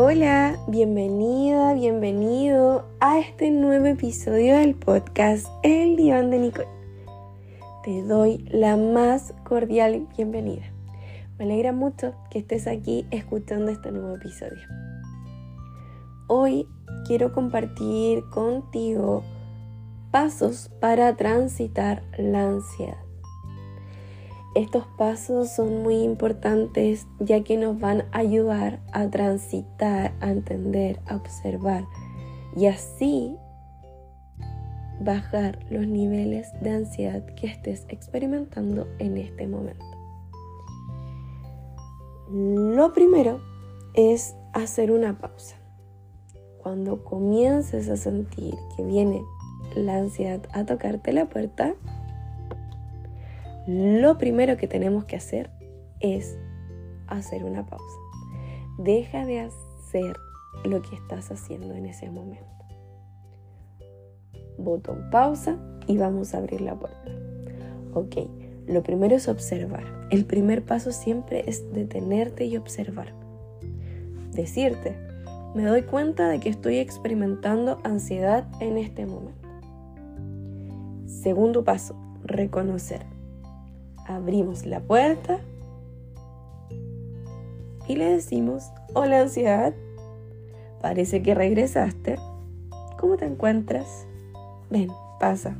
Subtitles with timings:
[0.00, 6.68] Hola, bienvenida, bienvenido a este nuevo episodio del podcast El Diván de Nicole.
[7.82, 10.62] Te doy la más cordial bienvenida.
[11.36, 14.62] Me alegra mucho que estés aquí escuchando este nuevo episodio.
[16.28, 16.68] Hoy
[17.04, 19.24] quiero compartir contigo
[20.12, 23.07] pasos para transitar la ansiedad.
[24.54, 31.00] Estos pasos son muy importantes ya que nos van a ayudar a transitar, a entender,
[31.06, 31.84] a observar
[32.56, 33.36] y así
[35.00, 39.84] bajar los niveles de ansiedad que estés experimentando en este momento.
[42.30, 43.40] Lo primero
[43.94, 45.56] es hacer una pausa.
[46.62, 49.22] Cuando comiences a sentir que viene
[49.76, 51.74] la ansiedad a tocarte la puerta,
[53.68, 55.50] lo primero que tenemos que hacer
[56.00, 56.38] es
[57.06, 57.98] hacer una pausa.
[58.78, 60.16] Deja de hacer
[60.64, 62.46] lo que estás haciendo en ese momento.
[64.56, 67.10] Botón pausa y vamos a abrir la puerta.
[67.92, 68.16] Ok,
[68.66, 69.84] lo primero es observar.
[70.10, 73.12] El primer paso siempre es detenerte y observar.
[74.32, 74.96] Decirte,
[75.54, 79.46] me doy cuenta de que estoy experimentando ansiedad en este momento.
[81.04, 83.17] Segundo paso, reconocer
[84.08, 85.38] abrimos la puerta
[87.86, 88.64] y le decimos,
[88.94, 89.74] hola ansiedad,
[90.80, 92.18] parece que regresaste.
[92.98, 94.06] ¿Cómo te encuentras?
[94.70, 95.56] Ven, pasa.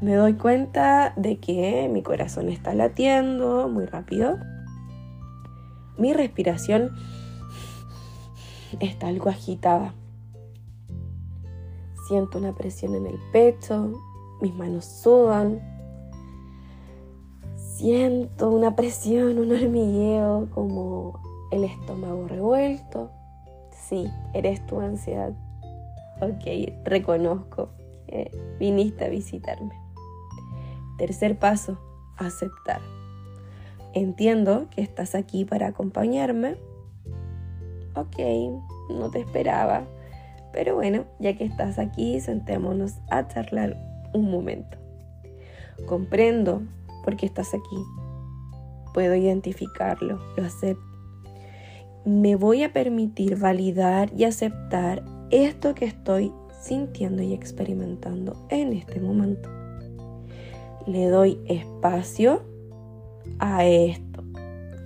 [0.00, 4.38] Me doy cuenta de que mi corazón está latiendo muy rápido.
[5.96, 6.90] Mi respiración
[8.80, 9.94] está algo agitada.
[12.08, 13.92] Siento una presión en el pecho,
[14.42, 15.73] mis manos sudan,
[17.84, 23.10] Siento una presión, un hormigueo, como el estómago revuelto.
[23.72, 25.34] Sí, eres tu ansiedad.
[26.22, 27.68] Ok, reconozco
[28.06, 29.74] que viniste a visitarme.
[30.96, 31.78] Tercer paso,
[32.16, 32.80] aceptar.
[33.92, 36.56] Entiendo que estás aquí para acompañarme.
[37.96, 38.16] Ok,
[38.88, 39.84] no te esperaba.
[40.54, 43.76] Pero bueno, ya que estás aquí, sentémonos a charlar
[44.14, 44.78] un momento.
[45.86, 46.62] Comprendo
[47.04, 47.84] porque estás aquí.
[48.92, 50.82] Puedo identificarlo, lo acepto.
[52.04, 59.00] Me voy a permitir validar y aceptar esto que estoy sintiendo y experimentando en este
[59.00, 59.48] momento.
[60.86, 62.42] Le doy espacio
[63.38, 64.22] a esto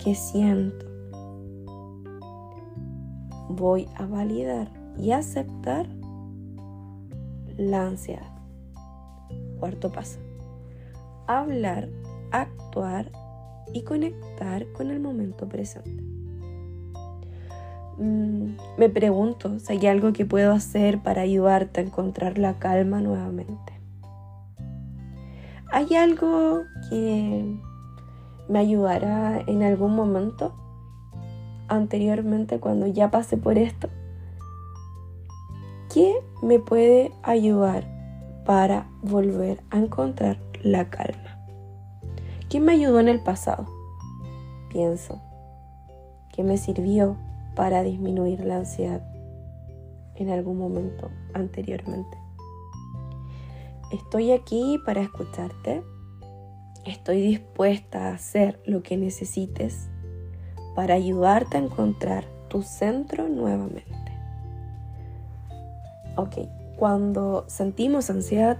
[0.03, 0.85] que siento.
[3.49, 5.87] Voy a validar y aceptar
[7.57, 8.31] la ansiedad.
[9.59, 10.19] Cuarto paso.
[11.27, 11.89] Hablar
[12.31, 13.11] actuar
[13.73, 16.03] y conectar con el momento presente.
[17.97, 23.01] Mm, me pregunto si hay algo que puedo hacer para ayudarte a encontrar la calma
[23.01, 23.73] nuevamente.
[25.71, 27.59] ¿Hay algo que
[28.47, 30.53] me ayudará en algún momento
[31.67, 33.89] anteriormente cuando ya pasé por esto?
[35.93, 37.85] ¿Qué me puede ayudar
[38.45, 41.38] para volver a encontrar la calma?
[42.49, 43.67] ¿Qué me ayudó en el pasado?
[44.69, 45.21] Pienso.
[46.33, 47.15] ¿Qué me sirvió
[47.55, 49.03] para disminuir la ansiedad
[50.15, 52.17] en algún momento anteriormente?
[53.91, 55.83] Estoy aquí para escucharte.
[56.85, 59.87] Estoy dispuesta a hacer lo que necesites
[60.75, 63.85] para ayudarte a encontrar tu centro nuevamente.
[66.15, 68.57] Ok, cuando sentimos ansiedad,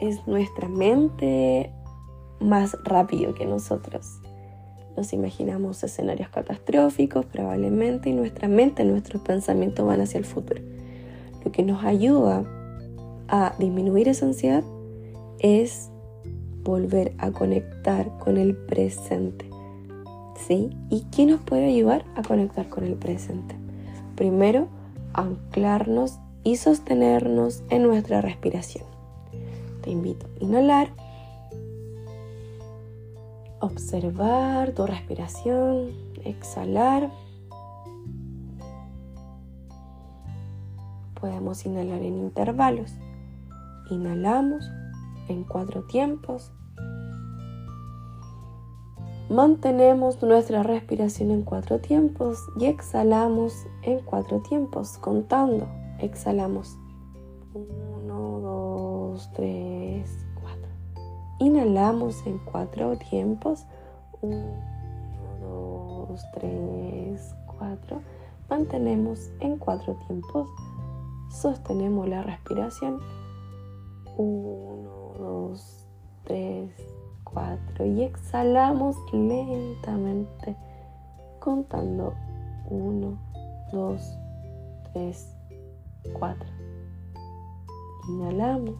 [0.00, 1.72] es nuestra mente
[2.40, 4.20] más rápido que nosotros.
[4.96, 10.62] Nos imaginamos escenarios catastróficos probablemente y nuestra mente, nuestros pensamientos van hacia el futuro.
[11.44, 12.44] Lo que nos ayuda
[13.28, 14.64] a disminuir esa ansiedad
[15.38, 15.90] es
[16.62, 19.48] volver a conectar con el presente.
[20.46, 20.70] ¿Sí?
[20.90, 23.54] ¿Y qué nos puede ayudar a conectar con el presente?
[24.16, 24.68] Primero,
[25.12, 28.84] anclarnos y sostenernos en nuestra respiración.
[29.82, 30.90] Te invito a inhalar
[33.66, 35.90] observar tu respiración,
[36.24, 37.10] exhalar.
[41.20, 42.92] Podemos inhalar en intervalos.
[43.90, 44.70] Inhalamos
[45.28, 46.52] en cuatro tiempos.
[49.28, 55.66] Mantenemos nuestra respiración en cuatro tiempos y exhalamos en cuatro tiempos, contando.
[55.98, 56.78] Exhalamos.
[57.54, 60.25] Uno, dos, tres,
[61.38, 63.66] Inhalamos en cuatro tiempos.
[64.22, 64.54] Uno,
[65.40, 68.00] dos, tres, 4.
[68.48, 70.48] Mantenemos en cuatro tiempos.
[71.30, 73.00] Sostenemos la respiración.
[74.16, 75.86] 1, 2,
[76.24, 76.72] 3,
[77.24, 77.86] 4.
[77.86, 80.56] Y exhalamos lentamente
[81.40, 82.14] contando
[82.70, 83.18] 1,
[83.72, 84.18] 2,
[84.92, 85.36] 3,
[86.18, 86.48] 4.
[88.08, 88.76] Inhalamos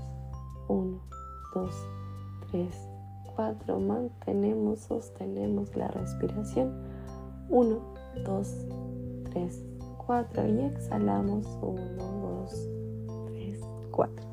[0.68, 1.00] 1,
[1.54, 1.95] 2,
[2.56, 2.88] 3,
[3.34, 3.80] 4.
[3.80, 6.72] Mantenemos, sostenemos la respiración.
[7.50, 7.78] 1,
[8.24, 8.54] 2,
[9.30, 9.64] 3,
[10.06, 10.48] 4.
[10.48, 11.82] Y exhalamos 1,
[12.46, 12.68] 2,
[13.26, 13.60] 3,
[13.90, 14.26] 4.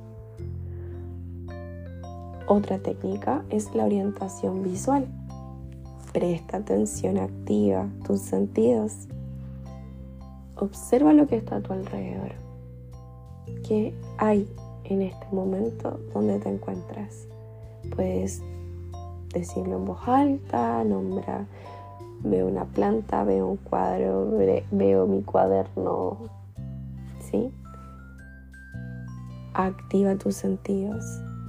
[2.48, 5.06] Otra técnica es la orientación visual.
[6.14, 9.10] Presta atención activa tus sentidos.
[10.56, 12.32] Observa lo que está a tu alrededor.
[13.68, 14.48] ¿Qué hay
[14.86, 17.28] en este momento donde te encuentras?
[17.96, 18.42] Puedes
[19.34, 21.46] decirlo en voz alta, nombra,
[22.24, 24.32] veo una planta, veo un cuadro,
[24.72, 26.18] veo mi cuaderno,
[27.20, 27.52] ¿sí?
[29.54, 31.04] Activa tus sentidos,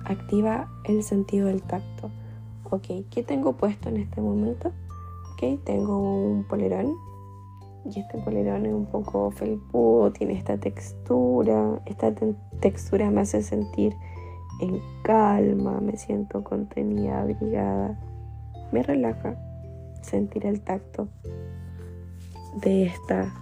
[0.05, 2.11] activa el sentido del tacto.
[2.71, 4.73] Ok, ¿qué tengo puesto en este momento?
[5.35, 6.95] Ok, tengo un polerón
[7.85, 12.13] y este polerón es un poco felpudo, tiene esta textura, esta
[12.61, 13.95] textura me hace sentir
[14.61, 17.99] en calma, me siento contenida, abrigada.
[18.73, 19.37] Me relaja
[20.03, 21.09] sentir el tacto
[22.61, 23.33] de esta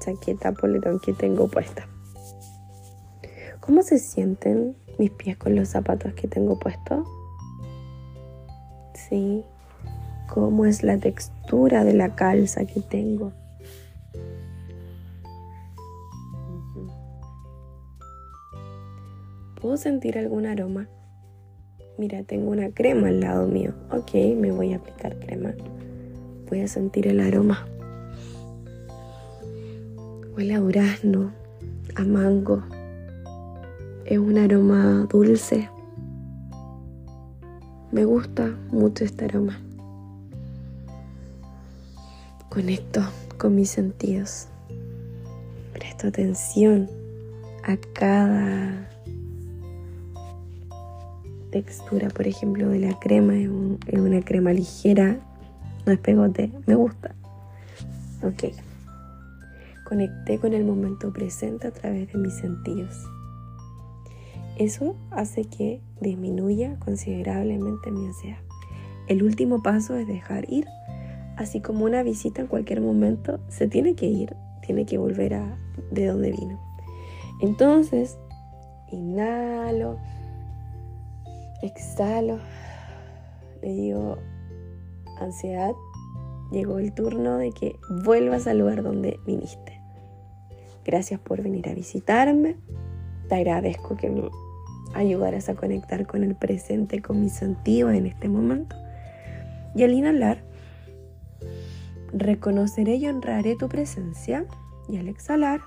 [0.00, 1.86] chaqueta polerón que tengo puesta.
[3.60, 7.06] ¿Cómo se sienten mis pies con los zapatos que tengo puestos?
[8.94, 9.44] Sí.
[10.28, 13.32] ¿Cómo es la textura de la calza que tengo?
[19.60, 20.88] ¿Puedo sentir algún aroma?
[21.98, 23.74] Mira, tengo una crema al lado mío.
[23.90, 25.52] Ok, me voy a aplicar crema.
[26.48, 27.66] Voy a sentir el aroma.
[30.36, 31.32] Huele a durazno,
[31.96, 32.62] a mango.
[34.04, 35.68] Es un aroma dulce.
[37.90, 39.60] Me gusta mucho este aroma.
[42.48, 43.02] Conecto
[43.38, 44.46] con mis sentidos.
[45.72, 46.88] Presto atención
[47.64, 48.88] a cada
[51.50, 53.36] textura, por ejemplo, de la crema.
[53.36, 55.18] Es, una crema ligera,
[55.86, 57.14] no es pegote, me gusta.
[58.22, 58.54] Ok.
[59.88, 62.94] Conecté con el momento presente a través de mis sentidos.
[64.58, 68.40] Eso hace que disminuya considerablemente mi ansiedad.
[69.06, 70.66] El último paso es dejar ir,
[71.36, 74.34] así como una visita en cualquier momento se tiene que ir,
[74.66, 75.56] tiene que volver a
[75.90, 76.60] de donde vino.
[77.40, 78.18] Entonces,
[78.90, 79.98] inhalo,
[81.62, 82.38] Exhalo.
[83.62, 84.18] Le digo,
[85.20, 85.72] ansiedad,
[86.52, 89.80] llegó el turno de que vuelvas al lugar donde viniste.
[90.84, 92.56] Gracias por venir a visitarme.
[93.28, 94.30] Te agradezco que me
[94.94, 98.76] ayudaras a conectar con el presente, con mis sentidos en este momento.
[99.74, 100.44] Y al inhalar,
[102.12, 104.46] reconoceré y honraré tu presencia.
[104.88, 105.60] Y al exhalar,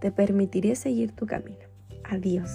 [0.00, 1.66] te permitiré seguir tu camino.
[2.04, 2.50] Adiós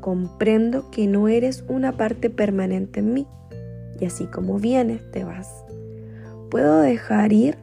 [0.00, 3.26] comprendo que no eres una parte permanente en mí
[4.00, 5.64] y así como vienes te vas.
[6.50, 7.56] Puedo dejar ir,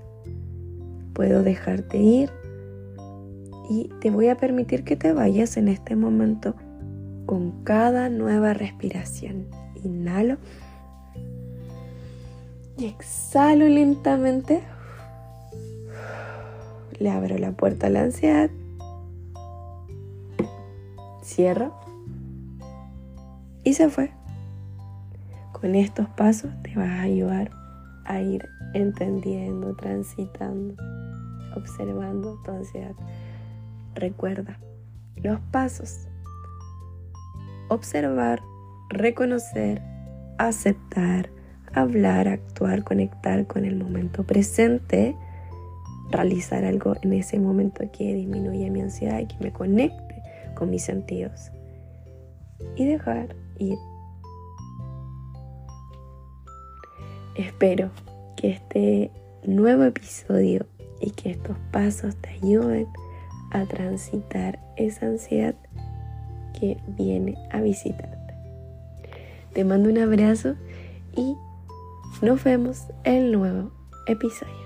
[1.14, 2.30] puedo dejarte ir
[3.70, 6.56] y te voy a permitir que te vayas en este momento
[7.26, 9.48] con cada nueva respiración.
[9.84, 10.38] Inhalo
[12.78, 14.62] y exhalo lentamente.
[17.00, 18.50] Le abro la puerta a la ansiedad.
[21.24, 21.85] Cierro
[23.66, 24.12] y se fue.
[25.52, 27.52] Con estos pasos te vas a ayudar
[28.06, 30.76] a ir entendiendo, transitando,
[31.56, 32.94] observando tu ansiedad.
[33.96, 34.60] Recuerda
[35.16, 36.08] los pasos.
[37.70, 38.44] Observar,
[38.90, 39.82] reconocer,
[40.38, 41.32] aceptar,
[41.74, 45.16] hablar, actuar, conectar con el momento presente,
[46.12, 50.22] realizar algo en ese momento que disminuye mi ansiedad y que me conecte
[50.54, 51.52] con mis sentidos.
[52.76, 53.78] Y dejar ir.
[57.36, 57.92] Espero
[58.38, 59.12] que este
[59.46, 60.66] nuevo episodio
[61.02, 62.88] y que estos pasos te ayuden
[63.52, 65.56] a transitar esa ansiedad
[66.60, 68.34] que viene a visitarte.
[69.54, 70.56] Te mando un abrazo
[71.16, 71.36] y
[72.22, 73.72] nos vemos en el nuevo
[74.08, 74.65] episodio.